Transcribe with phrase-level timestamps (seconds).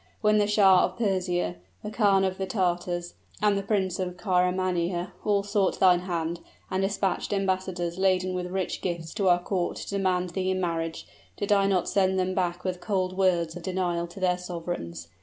[0.21, 5.11] when the Shah of Persia, the Khan of the Tartars, and the Prince of Karamania
[5.23, 6.39] all sought thine hand,
[6.71, 11.05] and dispatched embassadors laden with rich gifts to our court to demand thee in marriage,
[11.37, 15.07] did I not send them back with cold words of denial to their sovereigns?